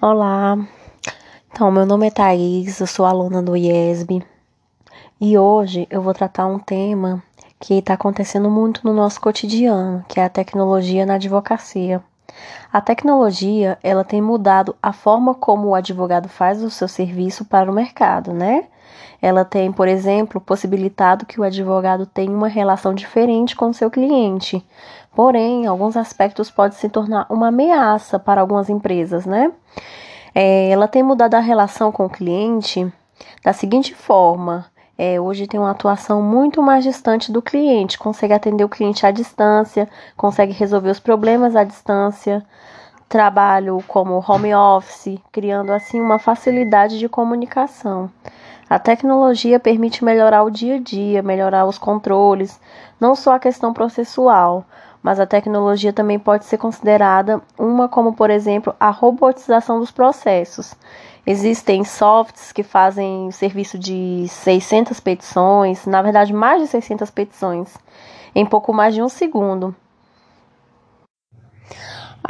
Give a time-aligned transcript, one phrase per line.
[0.00, 0.56] Olá,
[1.50, 4.24] então meu nome é Thaís, eu sou aluna do IESB
[5.20, 7.20] e hoje eu vou tratar um tema
[7.58, 12.00] que está acontecendo muito no nosso cotidiano, que é a tecnologia na advocacia.
[12.72, 17.68] A tecnologia ela tem mudado a forma como o advogado faz o seu serviço para
[17.68, 18.68] o mercado, né?
[19.20, 24.64] Ela tem, por exemplo, possibilitado que o advogado tenha uma relação diferente com seu cliente.
[25.14, 29.52] Porém, alguns aspectos pode se tornar uma ameaça para algumas empresas, né?
[30.34, 32.86] É, ela tem mudado a relação com o cliente
[33.42, 38.64] da seguinte forma: é, hoje tem uma atuação muito mais distante do cliente, consegue atender
[38.64, 42.44] o cliente à distância, consegue resolver os problemas à distância,
[43.08, 48.10] trabalho como home office, criando assim uma facilidade de comunicação.
[48.68, 52.60] A tecnologia permite melhorar o dia a dia, melhorar os controles,
[53.00, 54.62] não só a questão processual,
[55.02, 60.74] mas a tecnologia também pode ser considerada uma como, por exemplo, a robotização dos processos.
[61.26, 67.74] Existem softs que fazem serviço de 600 petições, na verdade mais de 600 petições,
[68.34, 69.74] em pouco mais de um segundo.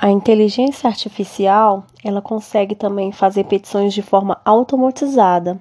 [0.00, 5.60] A inteligência artificial, ela consegue também fazer petições de forma automatizada,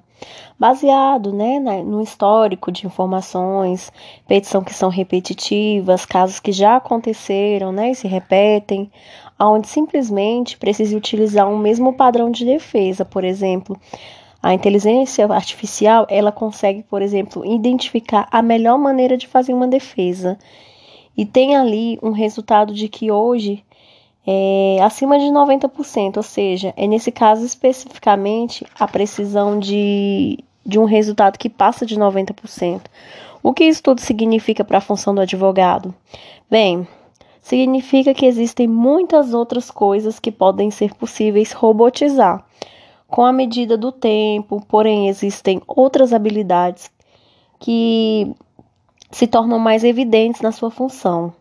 [0.59, 3.91] baseado né, no histórico de informações,
[4.27, 8.91] petição que são repetitivas, casos que já aconteceram né, e se repetem,
[9.39, 13.75] onde simplesmente precisa utilizar um mesmo padrão de defesa, por exemplo.
[14.39, 20.37] A inteligência artificial, ela consegue, por exemplo, identificar a melhor maneira de fazer uma defesa.
[21.17, 23.65] E tem ali um resultado de que hoje
[24.29, 30.83] é, acima de 90%, ou seja, é nesse caso especificamente a precisão de, de um
[30.83, 32.81] resultado que passa de 90%.
[33.41, 35.95] O que isso tudo significa para a função do advogado?
[36.51, 36.85] Bem,
[37.41, 42.45] significa que existem muitas outras coisas que podem ser possíveis robotizar.
[43.07, 46.91] Com a medida do tempo, porém, existem outras habilidades
[47.57, 48.35] que
[49.09, 51.33] se tornam mais evidentes na sua função.